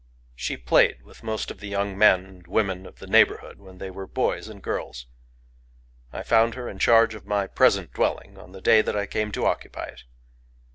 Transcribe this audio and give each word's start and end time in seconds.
She 0.33 0.57
played 0.57 1.03
with 1.03 1.21
most 1.21 1.51
of 1.51 1.59
the 1.59 1.67
young 1.67 1.95
men 1.95 2.25
and 2.25 2.47
women 2.47 2.87
of 2.87 2.97
the 2.97 3.05
neighborhood 3.05 3.59
when 3.59 3.77
they 3.77 3.91
were 3.91 4.07
boys 4.07 4.47
and 4.47 4.59
girls. 4.59 5.05
I 6.11 6.23
found 6.23 6.55
her 6.55 6.67
in 6.67 6.79
charge 6.79 7.13
of 7.13 7.27
my 7.27 7.45
present 7.45 7.93
dwelling 7.93 8.35
on 8.35 8.51
the 8.51 8.61
day 8.61 8.81
that 8.81 8.97
I 8.97 9.05
came 9.05 9.31
to 9.33 9.45
occupy 9.45 9.85
it. 9.89 10.03